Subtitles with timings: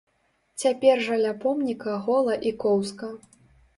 [0.61, 3.15] Цяпер жа ля помніка гола і коўзка.